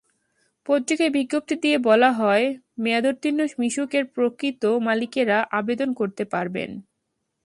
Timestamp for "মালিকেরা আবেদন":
4.79-5.89